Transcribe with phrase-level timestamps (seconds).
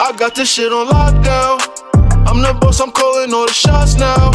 [0.00, 1.58] I got this shit on lockdown.
[2.28, 4.30] I'm the boss, I'm calling all the shots now.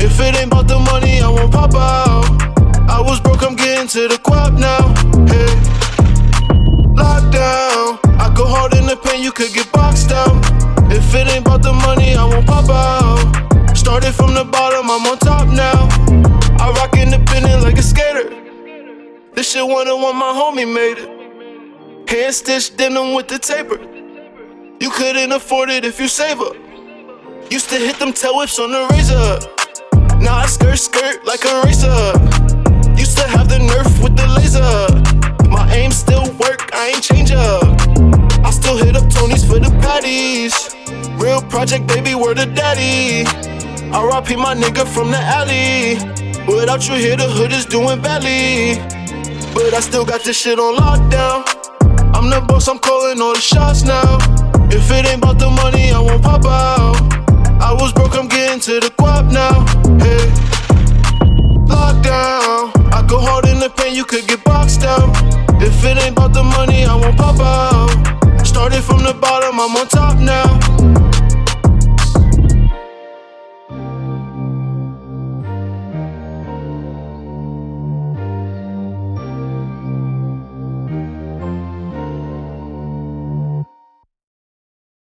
[0.00, 2.26] If it ain't about the money, I won't pop out.
[2.90, 4.90] I was broke, I'm getting to the guap now.
[5.30, 5.54] Hey,
[6.98, 8.00] lockdown.
[8.18, 10.34] I go hard in the pain, you could get boxed out.
[10.90, 13.76] If it ain't about the money, I won't pop out.
[13.76, 15.86] Started from the bottom, I'm on top now.
[16.58, 18.30] I rock independent like a skater.
[19.32, 22.10] This shit one on one, my homie made it.
[22.10, 24.03] Hand stitched denim with the taper.
[24.84, 26.54] You couldn't afford it if you save up.
[27.50, 29.40] Used to hit them tail whips on the razor.
[30.22, 32.12] Now I skirt skirt like a racer.
[32.94, 35.48] Used to have the nerf with the laser.
[35.48, 37.64] My aim still work, I ain't change up.
[38.44, 40.52] I still hit up Tony's for the patties.
[41.16, 43.24] Real project, baby, word of daddy.
[43.88, 45.94] RIP my nigga from the alley.
[46.46, 48.74] Without you here, the hood is doing badly.
[49.54, 51.40] But I still got this shit on lockdown.
[52.14, 54.33] I'm the boss, I'm calling all the shots now.
[54.70, 56.96] If it ain't about the money, I won't pop out.
[57.60, 59.64] I was broke, I'm getting to the guap now.
[59.98, 60.26] Hey,
[61.66, 62.72] lockdown.
[62.92, 65.10] I go hard in the pain, you could get boxed out.
[65.60, 67.90] If it ain't about the money, I won't pop out.
[68.46, 70.03] Started from the bottom, I'm on top.